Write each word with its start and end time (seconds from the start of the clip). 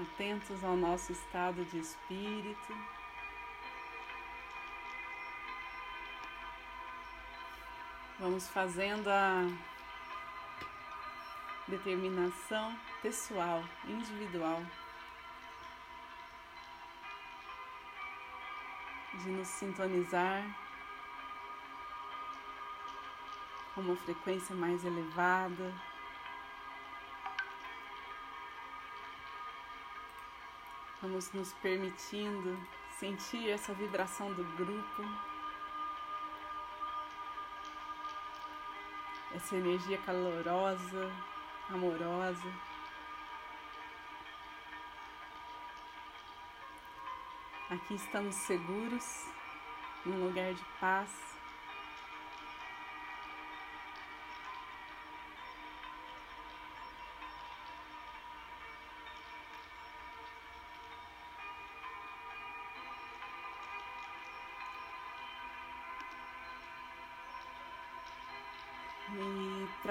atentos 0.00 0.62
ao 0.64 0.76
nosso 0.76 1.12
estado 1.12 1.64
de 1.66 1.78
espírito. 1.78 2.76
Vamos 8.18 8.48
fazendo 8.48 9.08
a 9.08 9.46
determinação 11.66 12.76
pessoal, 13.00 13.62
individual, 13.88 14.62
de 19.14 19.28
nos 19.30 19.48
sintonizar 19.48 20.44
com 23.74 23.80
uma 23.80 23.96
frequência 23.96 24.54
mais 24.54 24.84
elevada. 24.84 25.89
Vamos 31.02 31.32
nos 31.32 31.54
permitindo 31.54 32.58
sentir 32.98 33.48
essa 33.48 33.72
vibração 33.72 34.34
do 34.34 34.44
grupo, 34.56 35.02
essa 39.34 39.56
energia 39.56 39.96
calorosa, 39.96 41.10
amorosa. 41.70 42.52
Aqui 47.70 47.94
estamos 47.94 48.34
seguros, 48.34 49.24
num 50.04 50.26
lugar 50.26 50.52
de 50.52 50.64
paz. 50.78 51.29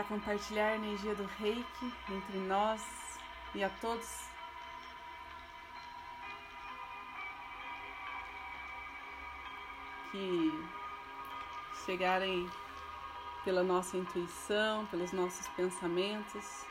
Compartilhar 0.10 0.70
a 0.70 0.76
energia 0.76 1.14
do 1.14 1.24
reiki 1.38 1.94
entre 2.10 2.40
nós 2.40 2.84
e 3.54 3.64
a 3.64 3.70
todos. 3.70 4.28
Que 10.12 10.52
chegarem 11.86 12.50
pela 13.46 13.64
nossa 13.64 13.96
intuição, 13.96 14.88
pelos 14.88 15.12
nossos 15.12 15.48
pensamentos. 15.50 16.66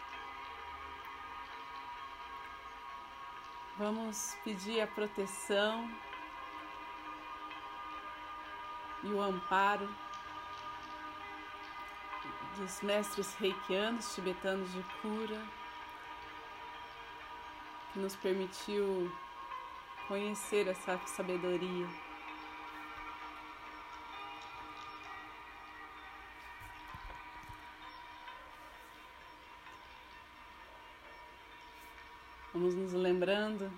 Vamos 3.78 4.36
pedir 4.42 4.80
a 4.80 4.88
proteção 4.88 5.88
e 9.04 9.06
o 9.06 9.22
amparo 9.22 9.88
dos 12.58 12.82
mestres 12.82 13.36
reikianos 13.38 14.14
tibetanos 14.14 14.72
de 14.72 14.82
cura, 15.00 15.40
que 17.92 18.00
nos 18.00 18.16
permitiu 18.16 19.10
conhecer 20.08 20.66
essa 20.66 20.98
sabedoria. 21.06 21.86
Vamos 32.52 32.74
nos 32.74 32.92
lembrando 32.92 33.70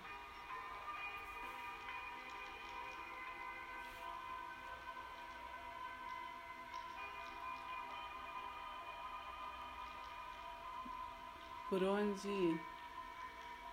por 11.70 11.84
onde 11.84 12.60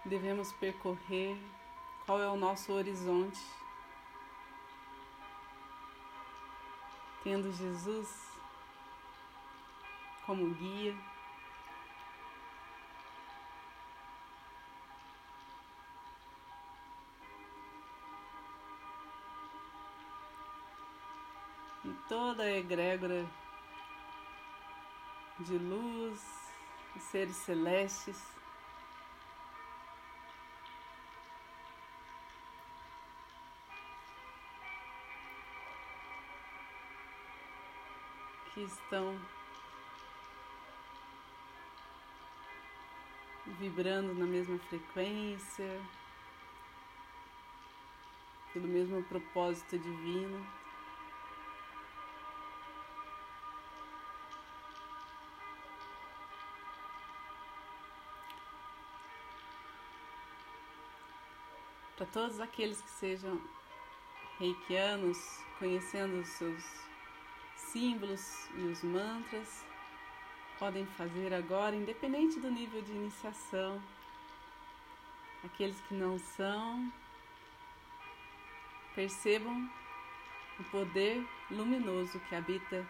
devemos 0.06 0.54
percorrer, 0.54 1.36
qual 2.06 2.22
é 2.22 2.30
o 2.30 2.38
nosso 2.38 2.72
horizonte. 2.72 3.42
Tendo 7.24 7.52
Jesus 7.52 8.32
como 10.28 10.54
guia. 10.54 10.96
E 21.84 21.94
toda 22.08 22.44
a 22.44 22.58
egrégora 22.58 23.26
de 25.40 25.58
luz, 25.58 26.47
os 26.98 27.04
seres 27.04 27.36
celestes. 27.36 28.18
Que 38.54 38.64
estão 38.64 39.20
vibrando 43.60 44.16
na 44.16 44.26
mesma 44.26 44.58
frequência, 44.58 45.82
pelo 48.52 48.68
mesmo 48.68 49.04
propósito 49.04 49.78
divino. 49.78 50.57
Todos 62.08 62.40
aqueles 62.40 62.82
que 62.82 62.90
sejam 62.90 63.40
reikianos, 64.40 65.18
conhecendo 65.60 66.20
os 66.20 66.28
seus 66.30 66.64
símbolos 67.56 68.48
e 68.56 68.62
os 68.64 68.84
mantras, 68.84 69.66
podem 70.60 70.86
fazer 70.86 71.34
agora, 71.34 71.76
independente 71.76 72.40
do 72.40 72.50
nível 72.50 72.82
de 72.82 72.92
iniciação. 72.92 73.82
Aqueles 75.44 75.80
que 75.82 75.94
não 75.94 76.18
são, 76.18 76.92
percebam 78.96 79.70
o 80.60 80.64
poder 80.66 81.24
luminoso 81.52 82.20
que 82.22 82.36
habita 82.36 82.86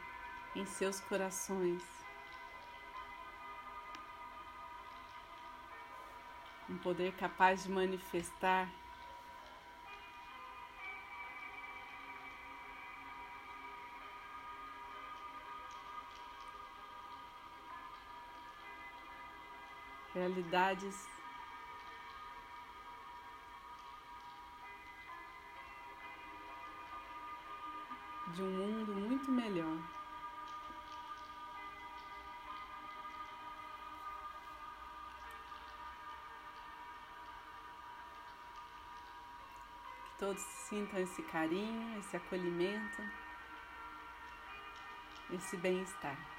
em 0.55 0.65
seus 0.65 0.99
corações. 1.01 1.83
Um 6.69 6.77
poder 6.77 7.13
capaz 7.13 7.63
de 7.63 7.69
manifestar 7.69 8.69
realidades 20.17 21.07
de 28.33 28.41
um 28.41 28.51
mundo 28.51 28.93
muito 28.93 29.31
melhor. 29.31 29.77
Que 40.05 40.17
todos 40.19 40.41
sintam 40.41 40.99
esse 40.99 41.21
carinho, 41.23 41.99
esse 41.99 42.17
acolhimento, 42.17 43.01
esse 45.31 45.57
bem-estar. 45.57 46.36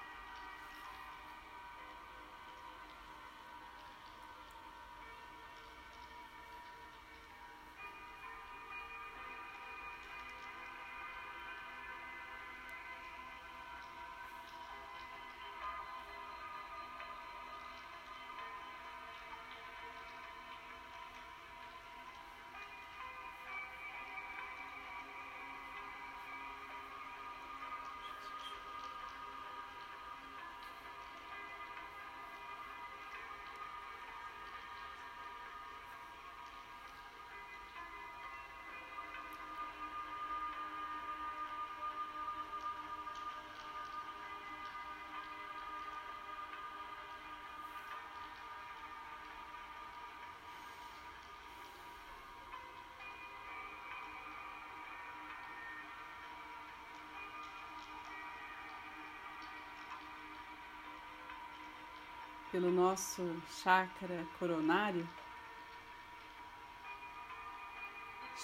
Pelo 62.51 62.71
nosso 62.71 63.23
chakra 63.63 64.27
coronário, 64.39 65.07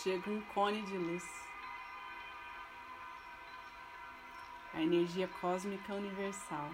chega 0.03 0.31
um 0.31 0.41
cone 0.43 0.83
de 0.83 0.97
luz. 0.97 1.25
A 4.75 4.83
energia 4.83 5.29
cósmica 5.41 5.95
universal. 5.95 6.71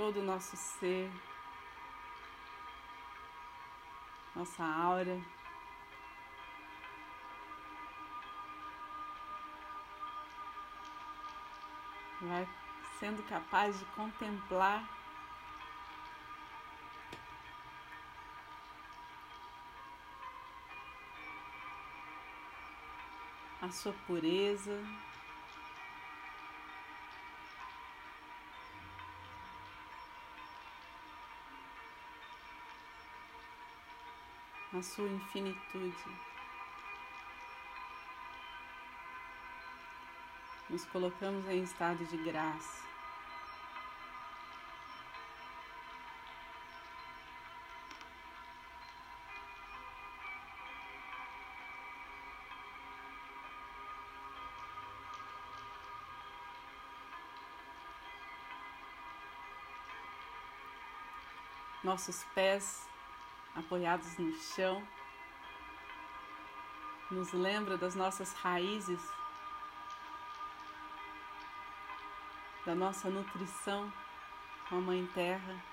Todo 0.00 0.20
o 0.20 0.24
nosso 0.24 0.56
ser, 0.56 1.12
nossa 4.34 4.64
aura. 4.64 5.20
Vai 12.22 12.48
sendo 12.98 13.22
capaz 13.28 13.78
de 13.78 13.84
contemplar 13.94 14.88
a 23.60 23.68
sua 23.68 23.92
pureza. 24.06 24.82
Na 34.72 34.82
sua 34.82 35.08
infinitude. 35.08 35.94
Nos 40.68 40.84
colocamos 40.86 41.48
em 41.48 41.62
estado 41.62 42.04
de 42.04 42.16
graça. 42.18 42.88
Nossos 61.82 62.22
pés 62.34 62.89
apoiados 63.54 64.16
no 64.18 64.32
chão, 64.32 64.86
nos 67.10 67.32
lembra 67.32 67.76
das 67.76 67.94
nossas 67.94 68.32
raízes, 68.34 69.00
da 72.64 72.74
nossa 72.74 73.10
nutrição 73.10 73.92
com 74.68 74.76
a 74.76 74.80
Mãe 74.80 75.06
Terra. 75.14 75.70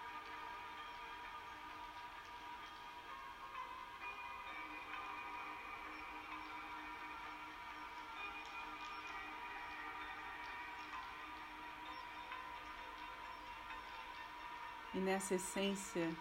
E 14.95 14.99
nessa 14.99 15.35
essência 15.35 16.11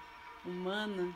humana 0.44 1.14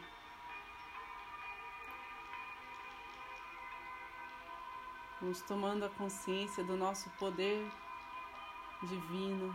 Vamos 5.20 5.42
tomando 5.42 5.84
a 5.84 5.88
consciência 5.90 6.64
do 6.64 6.78
nosso 6.78 7.10
poder 7.18 7.70
divino, 8.82 9.54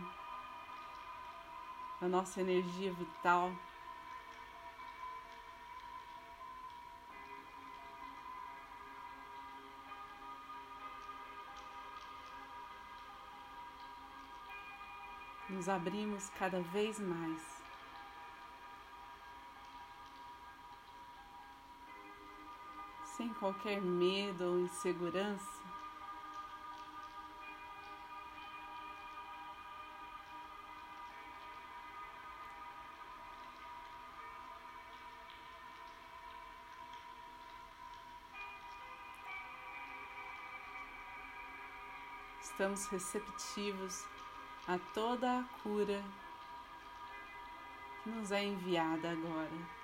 da 2.00 2.06
nossa 2.06 2.40
energia 2.40 2.92
vital. 2.92 3.50
Nos 15.48 15.68
abrimos 15.68 16.30
cada 16.38 16.60
vez 16.60 17.00
mais. 17.00 17.56
sem 23.16 23.32
qualquer 23.34 23.80
medo 23.80 24.44
ou 24.44 24.60
insegurança. 24.60 25.55
Estamos 42.56 42.86
receptivos 42.86 44.06
a 44.66 44.78
toda 44.94 45.40
a 45.40 45.44
cura 45.62 46.02
que 48.02 48.08
nos 48.08 48.32
é 48.32 48.44
enviada 48.44 49.10
agora. 49.10 49.75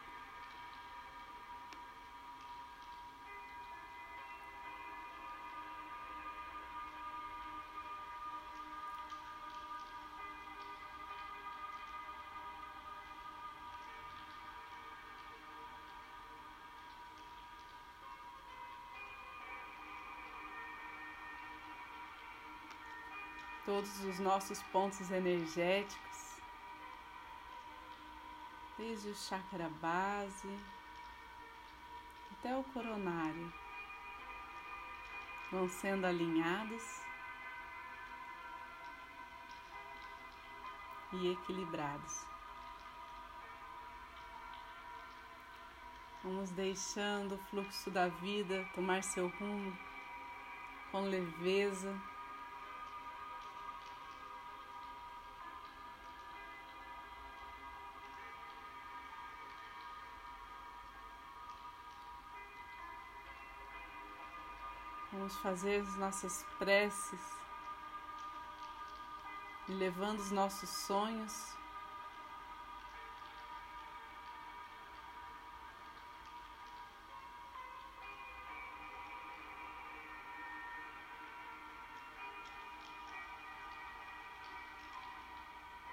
Todos 23.64 24.04
os 24.04 24.18
nossos 24.18 24.62
pontos 24.64 25.10
energéticos, 25.10 26.36
desde 28.76 29.10
o 29.10 29.14
chakra 29.14 29.68
base 29.80 30.58
até 32.32 32.56
o 32.56 32.64
coronário, 32.64 33.52
vão 35.50 35.68
sendo 35.68 36.06
alinhados 36.06 36.82
e 41.12 41.32
equilibrados. 41.32 42.26
Vamos 46.24 46.50
deixando 46.50 47.34
o 47.34 47.44
fluxo 47.46 47.90
da 47.90 48.08
vida 48.08 48.64
tomar 48.74 49.02
seu 49.02 49.28
rumo 49.28 49.76
com 50.92 51.02
leveza. 51.02 52.11
Vamos 65.32 65.36
fazer 65.36 65.80
as 65.80 65.96
nossas 65.96 66.44
preces 66.58 67.20
levando 69.68 70.18
os 70.18 70.30
nossos 70.30 70.68
sonhos 70.68 71.54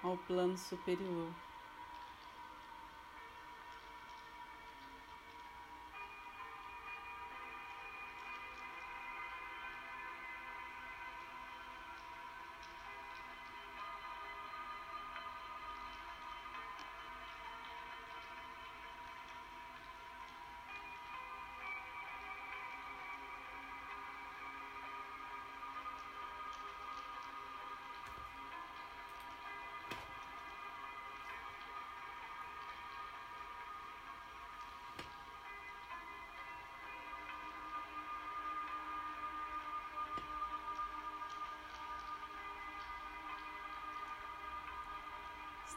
ao 0.04 0.18
plano 0.18 0.58
superior. 0.58 1.49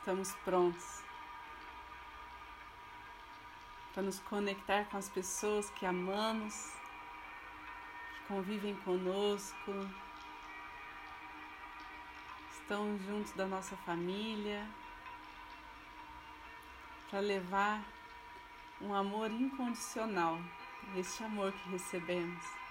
Estamos 0.03 0.35
prontos 0.45 1.01
para 3.95 4.03
nos 4.03 4.19
conectar 4.19 4.85
com 4.87 4.97
as 4.97 5.09
pessoas 5.09 5.71
que 5.71 5.87
amamos, 5.87 6.73
que 8.13 8.27
convivem 8.27 8.75
conosco, 8.79 9.73
estão 12.51 12.99
juntos 13.07 13.31
da 13.35 13.47
nossa 13.47 13.77
família, 13.77 14.67
para 17.09 17.21
levar 17.21 17.81
um 18.81 18.93
amor 18.93 19.31
incondicional, 19.31 20.37
este 20.97 21.23
amor 21.23 21.53
que 21.53 21.69
recebemos. 21.69 22.62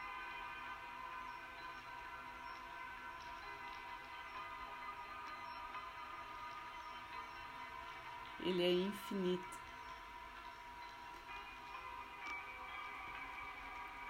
Ele 8.51 8.63
é 8.63 8.71
infinito. 8.87 9.61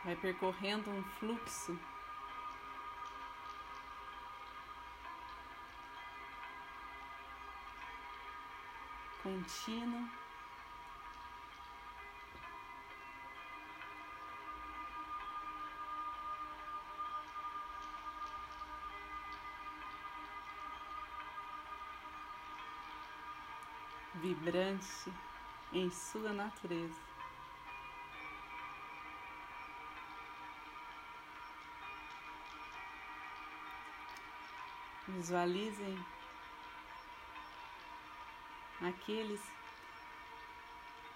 vai 0.03 0.15
percorrendo 0.15 0.89
um 0.89 1.03
fluxo 1.19 1.79
contínuo. 9.21 10.09
Vibrante 24.33 25.11
em 25.73 25.89
sua 25.91 26.31
natureza. 26.31 27.01
Visualizem 35.05 35.99
aqueles 38.79 39.41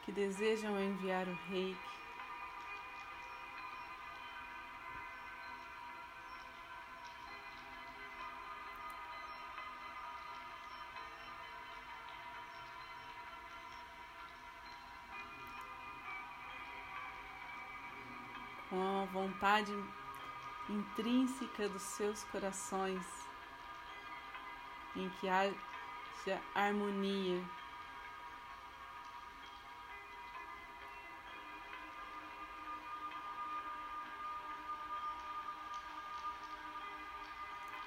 que 0.04 0.12
desejam 0.12 0.78
enviar 0.78 1.26
o 1.30 1.34
reiki. 1.48 2.05
Com 18.76 19.04
a 19.04 19.06
vontade 19.06 19.72
intrínseca 20.70 21.70
dos 21.70 21.82
seus 21.82 22.26
corações 22.26 23.06
em 24.98 25.08
que 25.12 25.30
haja 25.30 26.42
harmonia. 26.54 27.42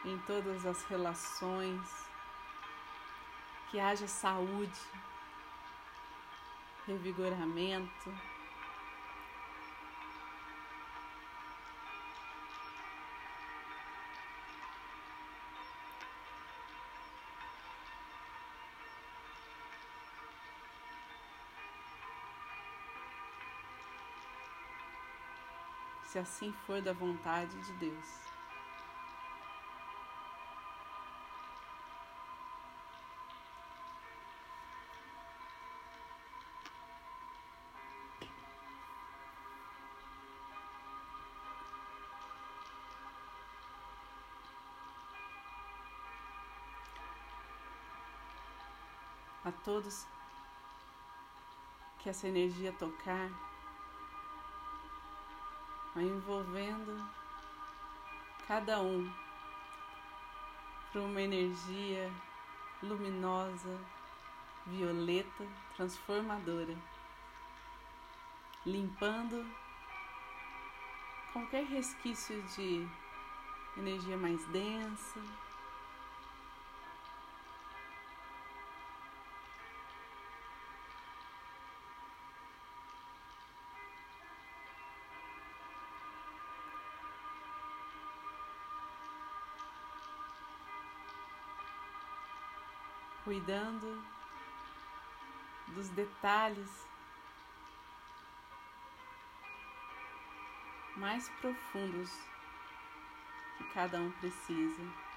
Em 0.07 0.19
todas 0.21 0.65
as 0.65 0.83
relações, 0.85 2.09
que 3.71 3.79
haja 3.79 4.09
saúde, 4.09 4.81
revigoramento. 6.87 8.38
Se 26.09 26.19
assim 26.19 26.51
for 26.67 26.81
da 26.81 26.95
vontade 26.95 27.55
de 27.67 27.73
Deus. 27.75 28.07
A 49.45 49.53
todos 49.53 50.07
que 51.99 52.09
essa 52.09 52.27
energia 52.27 52.73
tocar, 52.73 53.48
vai 55.99 56.07
envolvendo 56.07 57.11
cada 58.47 58.81
um 58.81 59.13
para 60.93 61.03
uma 61.03 61.21
energia 61.21 62.09
luminosa, 62.81 63.77
violeta, 64.65 65.45
transformadora, 65.75 66.77
limpando 68.65 69.45
qualquer 71.33 71.65
resquício 71.65 72.41
de 72.43 72.87
energia 73.77 74.17
mais 74.17 74.47
densa 74.51 75.21
cuidando 93.29 94.03
dos 95.75 95.91
detalhes 95.91 96.87
mais 100.97 101.29
profundos 101.43 102.11
que 103.59 103.65
cada 103.75 104.01
um 104.01 104.11
precisa. 104.13 105.08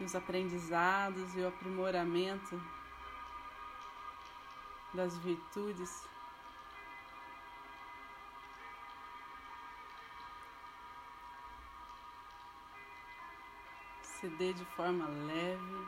Que 0.00 0.04
os 0.04 0.14
aprendizados 0.14 1.36
e 1.36 1.40
o 1.40 1.48
aprimoramento 1.48 2.58
das 4.94 5.14
virtudes 5.18 5.90
se 14.02 14.26
dê 14.30 14.54
de 14.54 14.64
forma 14.74 15.06
leve. 15.06 15.86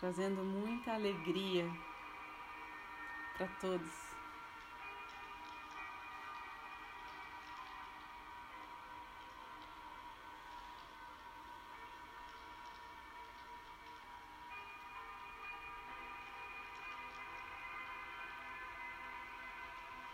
Trazendo 0.00 0.42
muita 0.42 0.94
alegria 0.94 1.70
para 3.36 3.46
todos. 3.60 4.04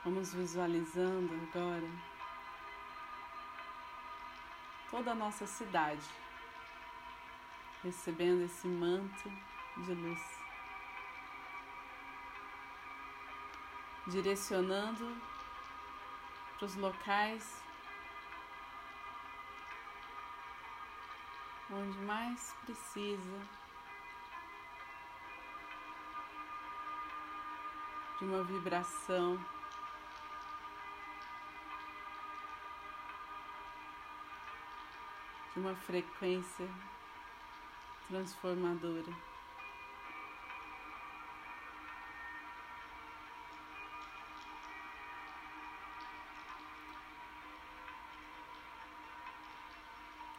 Vamos 0.03 0.35
visualizando 0.35 1.33
agora 1.35 1.89
toda 4.91 5.13
a 5.13 5.15
nossa 5.15 5.47
cidade, 5.47 6.03
recebendo 7.85 8.45
esse 8.45 8.67
manto 8.67 9.31
de 9.77 9.95
luz, 9.95 10.40
direcionando 14.11 15.17
para 16.59 16.67
os 16.67 16.75
locais 16.75 17.63
onde 21.71 21.97
mais 21.99 22.53
precisa 22.65 23.41
de 28.19 28.25
uma 28.25 28.43
vibração 28.43 29.39
de 35.55 35.61
uma 35.61 35.75
frequência 35.77 36.69
transformadora. 38.09 39.30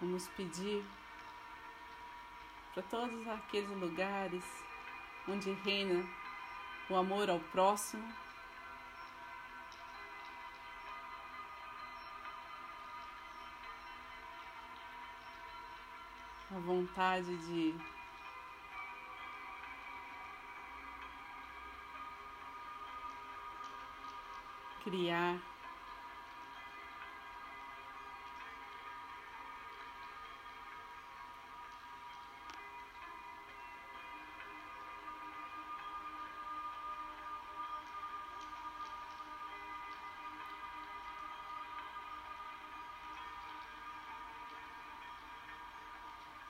Vamos 0.02 0.28
pedir 0.30 0.84
para 2.74 2.82
todos 2.82 3.28
aqueles 3.28 3.70
lugares 3.70 4.44
onde 5.28 5.52
reina 5.52 6.04
o 6.90 6.96
amor 6.96 7.30
ao 7.30 7.40
próximo. 7.40 8.04
A 16.50 16.60
vontade 16.62 17.38
de 17.38 17.76
criar 24.84 25.51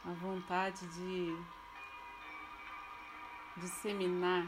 a 0.05 0.13
vontade 0.13 0.87
de 0.87 1.37
disseminar 3.57 4.47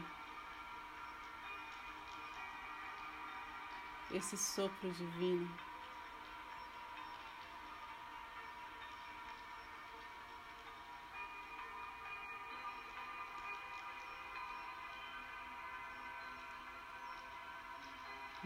esse 4.10 4.36
sopro 4.36 4.90
divino. 4.90 5.48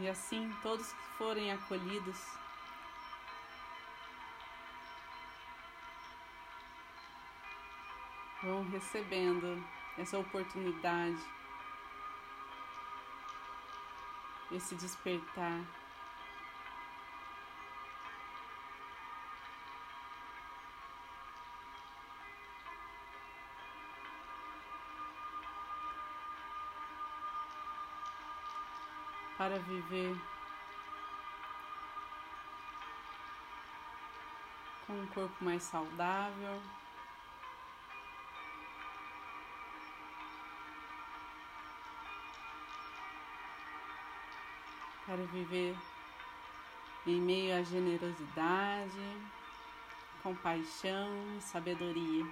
E 0.01 0.09
assim 0.09 0.55
todos 0.63 0.93
que 0.93 1.05
forem 1.17 1.53
acolhidos 1.53 2.39
vão 8.49 8.65
recebendo 8.71 9.63
essa 9.99 10.19
oportunidade, 10.19 11.19
esse 14.51 14.75
despertar. 14.75 15.61
Para 29.37 29.57
viver 29.61 30.17
com 34.85 34.95
um 34.95 35.07
corpo 35.09 35.45
mais 35.45 35.63
saudável. 35.63 36.61
Quero 45.09 45.25
viver 45.29 45.75
em 47.07 47.19
meio 47.19 47.57
à 47.57 47.63
generosidade, 47.63 49.17
compaixão 50.23 51.09
e 51.35 51.41
sabedoria. 51.41 52.27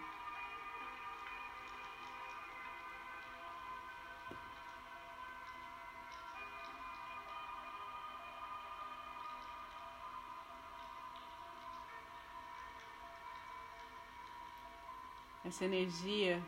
Essa 15.43 15.65
energia 15.65 16.43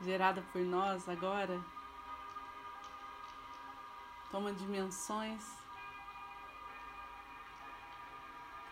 gerada 0.00 0.40
por 0.52 0.62
nós 0.62 1.08
agora 1.08 1.60
toma 4.30 4.52
dimensões 4.52 5.58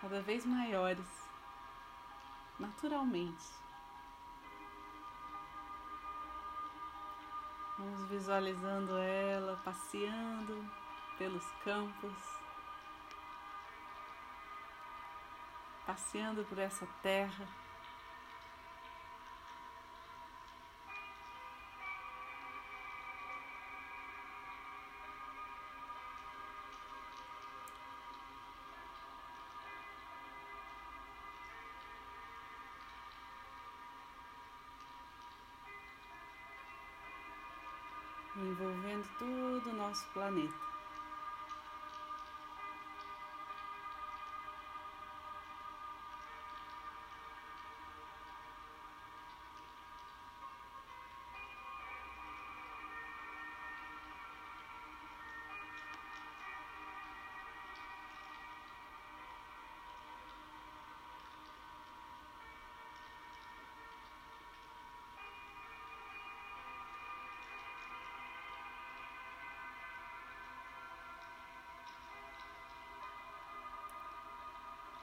cada 0.00 0.20
vez 0.22 0.44
maiores, 0.44 1.06
naturalmente. 2.58 3.44
Vamos 7.78 8.08
visualizando 8.08 8.96
ela 8.98 9.60
passeando 9.64 10.64
pelos 11.18 11.44
campos, 11.64 12.14
passeando 15.84 16.44
por 16.44 16.58
essa 16.58 16.86
terra. 17.02 17.46
Nosso 39.96 40.04
planeta. 40.12 40.75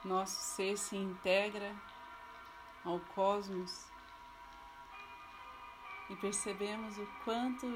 Nosso 0.04 0.40
ser 0.40 0.76
se 0.76 0.96
integra 0.96 1.74
ao 2.84 3.00
cosmos 3.14 3.86
e 6.10 6.16
percebemos 6.16 6.98
o 6.98 7.06
quanto 7.24 7.66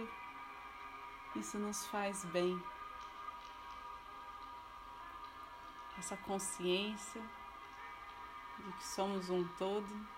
isso 1.35 1.59
nos 1.59 1.87
faz 1.87 2.25
bem. 2.27 2.63
Essa 5.99 6.17
consciência 6.19 7.23
de 8.59 8.73
que 8.73 8.87
somos 8.87 9.31
um 9.31 9.47
todo. 9.57 10.18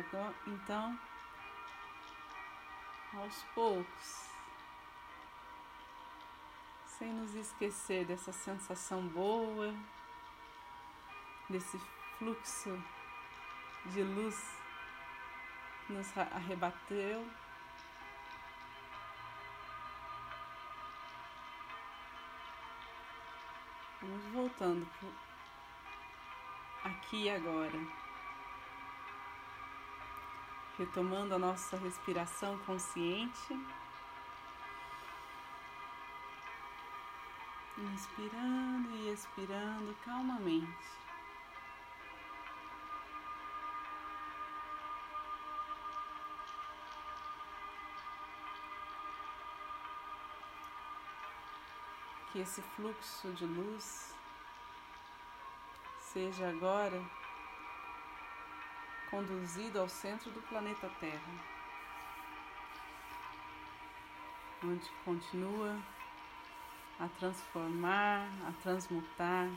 Agora, 0.00 0.34
então, 0.46 0.98
aos 3.14 3.42
poucos, 3.54 4.30
sem 6.86 7.12
nos 7.12 7.34
esquecer 7.34 8.06
dessa 8.06 8.32
sensação 8.32 9.06
boa, 9.08 9.74
desse 11.48 11.78
fluxo 12.18 12.82
de 13.86 14.02
luz 14.02 14.56
que 15.86 15.92
nos 15.92 16.16
arrebateu. 16.16 17.26
Vamos 24.00 24.24
voltando 24.32 24.88
aqui 26.84 27.24
e 27.24 27.30
agora. 27.30 28.09
Retomando 30.80 31.34
a 31.34 31.38
nossa 31.38 31.76
respiração 31.76 32.56
consciente. 32.60 33.52
Inspirando 37.76 38.88
e 38.96 39.12
expirando 39.12 39.94
calmamente. 40.02 40.88
que 52.32 52.38
esse 52.38 52.62
fluxo 52.62 53.28
de 53.32 53.44
luz 53.44 54.14
seja 55.98 56.48
agora 56.48 57.19
conduzido 59.10 59.80
ao 59.80 59.88
centro 59.88 60.30
do 60.30 60.40
planeta 60.42 60.88
Terra, 61.00 61.32
onde 64.62 64.88
continua 65.04 65.76
a 67.00 67.08
transformar, 67.08 68.28
a 68.46 68.52
transmutar. 68.62 69.48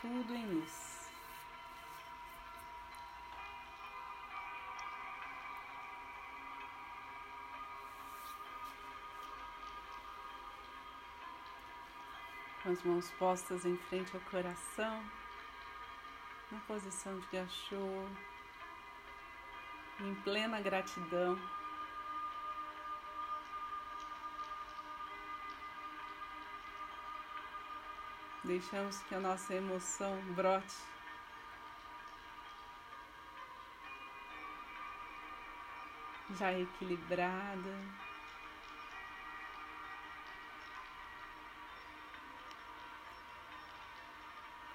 Tudo 0.00 0.34
em 0.34 0.46
luz. 0.46 0.93
As 12.74 12.82
mãos 12.82 13.08
postas 13.20 13.64
em 13.64 13.76
frente 13.76 14.10
ao 14.16 14.20
coração, 14.22 15.04
na 16.50 16.58
posição 16.66 17.20
de 17.20 17.26
gachô, 17.28 18.04
em 20.00 20.12
plena 20.24 20.60
gratidão. 20.60 21.38
Deixamos 28.42 28.98
que 29.02 29.14
a 29.14 29.20
nossa 29.20 29.54
emoção 29.54 30.20
brote. 30.34 30.76
Já 36.36 36.52
equilibrada. 36.58 38.04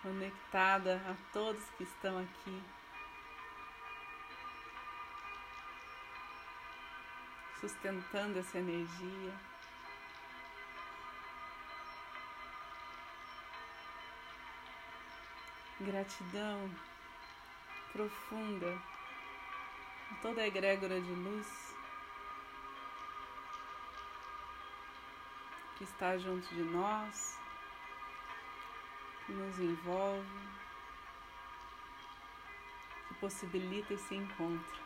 Conectada 0.02 0.96
a 1.08 1.34
todos 1.34 1.64
que 1.78 1.84
estão 1.84 2.20
aqui. 2.20 2.64
Sustentando 7.60 8.40
essa 8.40 8.58
energia. 8.58 9.34
Gratidão 15.82 16.70
profunda 17.94 18.82
a 20.12 20.16
toda 20.22 20.42
a 20.42 20.48
egrégora 20.48 21.00
de 21.00 21.12
luz 21.12 21.76
que 25.78 25.84
está 25.86 26.18
junto 26.18 26.48
de 26.54 26.64
nós 26.64 27.40
que 29.30 29.34
nos 29.36 29.60
envolve, 29.60 30.28
que 33.08 33.14
possibilita 33.16 33.94
esse 33.94 34.16
encontro. 34.16 34.80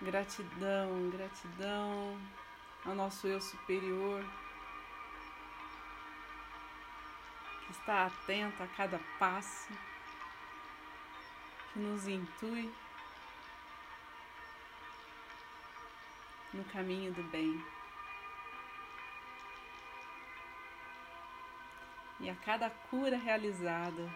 Gratidão, 0.00 1.10
gratidão 1.10 2.20
ao 2.84 2.96
nosso 2.96 3.28
eu 3.28 3.40
superior 3.40 4.24
que 7.64 7.70
está 7.70 8.06
atento 8.06 8.60
a 8.60 8.66
cada 8.66 8.98
passo, 9.20 9.72
que 11.72 11.78
nos 11.78 12.08
intui 12.08 12.74
no 16.52 16.64
caminho 16.64 17.12
do 17.12 17.22
bem. 17.24 17.64
E 22.20 22.30
a 22.30 22.36
cada 22.36 22.70
cura 22.70 23.16
realizada, 23.16 24.08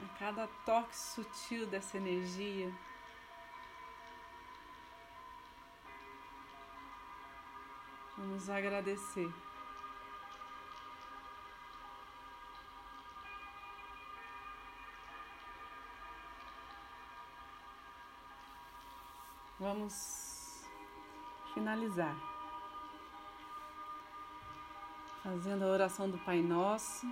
a 0.00 0.18
cada 0.18 0.46
toque 0.64 0.96
sutil 0.96 1.66
dessa 1.66 1.96
energia, 1.96 2.72
vamos 8.16 8.48
agradecer. 8.48 9.47
Vamos 19.68 20.64
finalizar 21.52 22.16
fazendo 25.22 25.62
a 25.64 25.66
oração 25.66 26.08
do 26.08 26.16
Pai 26.20 26.40
Nosso. 26.40 27.06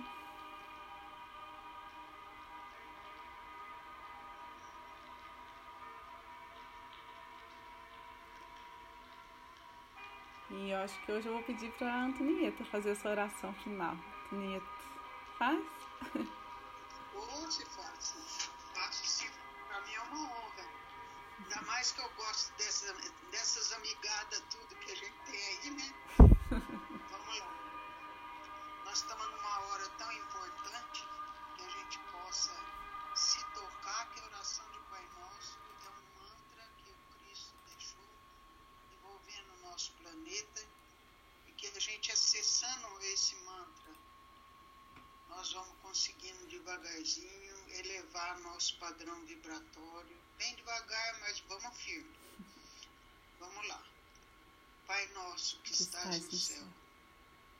E 10.49 10.71
eu 10.71 10.79
acho 10.79 10.99
que 11.05 11.11
hoje 11.11 11.27
eu 11.27 11.33
vou 11.33 11.43
pedir 11.43 11.71
para 11.73 11.93
a 11.93 12.05
Antonieta 12.05 12.65
fazer 12.65 12.89
essa 12.89 13.07
oração 13.07 13.53
final. 13.53 13.95
Antonieta, 14.25 14.65
faz? 15.37 15.63
Hoje 17.13 17.65
faço. 17.65 18.49
Faço 18.73 19.05
sim. 19.05 19.29
Para 19.67 19.79
mim 19.81 19.93
é 19.93 20.01
uma 20.01 20.23
honra. 20.23 20.66
Ainda 21.47 21.61
mais 21.61 21.93
que 21.93 22.01
eu 22.01 22.09
gosto 22.15 22.53
dessa, 22.57 22.93
dessas 23.31 23.71
amigadas, 23.71 24.43
tudo 24.49 24.75
que 24.75 24.91
a 24.91 24.95
gente 24.95 25.17
tem 25.25 25.47
aí, 25.47 25.69
né? 25.71 25.93
Vamos 27.09 27.39
lá. 27.39 28.81
Nós 28.83 28.97
estamos 28.97 29.31
numa 29.31 29.59
hora 29.59 29.89
tão 29.91 30.11
importante 30.11 31.07
que 31.55 31.63
a 31.63 31.69
gente 31.69 31.99
possa 32.11 32.51
se 33.15 33.41
tocar 33.53 34.09
que 34.09 34.19
a 34.19 34.25
oração 34.25 34.69
de 34.71 34.79
Pai 34.89 35.07
Nosso 35.15 35.57
é 35.85 35.89
um 35.89 36.19
mantra 36.19 36.69
que 36.79 36.91
o 36.91 36.97
Cristo 37.15 37.55
deixou 37.67 38.09
envolvendo 38.91 39.53
o 39.53 39.69
nosso 39.69 39.93
planeta 39.93 40.67
e 41.47 41.53
que 41.53 41.67
a 41.67 41.79
gente 41.79 42.11
acessando 42.11 43.01
esse 43.03 43.35
mantra, 43.45 43.95
nós 45.29 45.53
vamos 45.53 45.77
conseguindo 45.81 46.45
devagarzinho 46.47 47.56
elevar 47.69 48.39
nosso 48.39 48.77
padrão 48.77 49.25
vibratório 49.25 50.27
bem 50.37 50.55
devagar, 50.55 51.19
mas 51.19 51.39
vamos 51.41 51.77
firme. 51.77 52.15
Vamos 53.39 53.67
lá. 53.67 53.83
Pai 54.85 55.07
nosso 55.07 55.59
que, 55.61 55.73
que 55.73 55.81
estás 55.83 56.23
no 56.25 56.31
céu, 56.31 56.57
céu, 56.57 56.67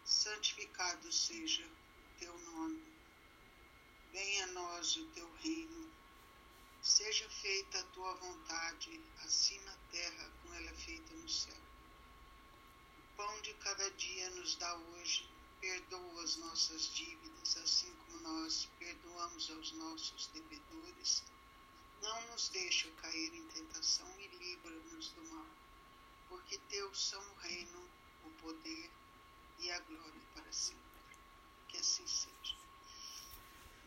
santificado 0.05 1.11
seja 1.11 1.67
teu 2.19 2.37
nome. 2.39 2.83
Venha 4.11 4.45
a 4.45 4.47
nós 4.47 4.95
o 4.95 5.05
teu 5.07 5.31
reino. 5.35 5.91
Seja 6.81 7.29
feita 7.29 7.79
a 7.79 7.83
tua 7.85 8.13
vontade, 8.15 9.01
assim 9.25 9.59
na 9.61 9.75
terra 9.91 10.31
como 10.41 10.53
ela 10.53 10.69
é 10.69 10.75
feita 10.75 11.13
no 11.13 11.27
céu. 11.27 11.61
O 12.97 13.17
pão 13.17 13.41
de 13.41 13.53
cada 13.55 13.91
dia 13.91 14.29
nos 14.31 14.55
dá 14.55 14.73
hoje. 14.75 15.27
Perdoa 15.59 16.23
as 16.23 16.35
nossas 16.37 16.93
dívidas, 16.93 17.57
assim 17.57 17.93
como 18.05 18.19
nós 18.21 18.67
perdoamos 18.79 19.49
aos 19.51 19.71
nossos 19.73 20.27
devedores. 20.27 21.23
Não 22.01 22.27
nos 22.27 22.49
deixa 22.49 22.89
cair 23.01 23.33
em 23.33 23.47
tentação 23.47 24.07
e 24.19 24.27
livra-nos 24.27 25.09
do 25.09 25.23
mal, 25.33 25.47
porque 26.29 26.57
teus 26.69 26.99
são 27.09 27.21
o 27.21 27.35
reino, 27.37 27.89
o 28.23 28.29
poder 28.41 28.91
e 29.59 29.71
a 29.71 29.79
glória 29.79 30.21
para 30.33 30.51
sempre. 30.51 30.81
Que 31.67 31.77
assim 31.77 32.05
seja. 32.05 32.55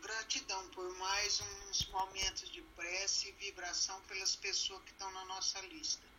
Gratidão 0.01 0.67
por 0.69 0.91
mais 0.97 1.39
uns 1.39 1.85
momentos 1.87 2.49
de 2.49 2.61
prece 2.75 3.29
e 3.29 3.31
vibração 3.33 4.01
pelas 4.03 4.35
pessoas 4.35 4.83
que 4.83 4.91
estão 4.91 5.11
na 5.11 5.25
nossa 5.25 5.61
lista. 5.61 6.10